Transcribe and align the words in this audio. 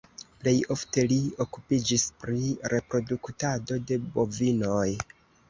Plej 0.43 0.53
ofte 0.75 1.03
li 1.11 1.17
okupiĝis 1.45 2.05
pri 2.23 2.39
reproduktado 2.75 3.79
de 3.93 4.01
bovinoj. 4.19 4.89